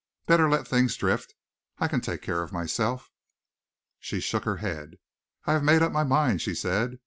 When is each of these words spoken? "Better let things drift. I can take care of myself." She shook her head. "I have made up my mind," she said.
"Better 0.25 0.49
let 0.49 0.67
things 0.67 0.95
drift. 0.97 1.35
I 1.77 1.87
can 1.87 2.01
take 2.01 2.23
care 2.23 2.41
of 2.41 2.51
myself." 2.51 3.11
She 3.99 4.19
shook 4.19 4.45
her 4.45 4.57
head. 4.57 4.97
"I 5.45 5.53
have 5.53 5.63
made 5.63 5.83
up 5.83 5.91
my 5.91 6.03
mind," 6.03 6.41
she 6.41 6.55
said. 6.55 6.97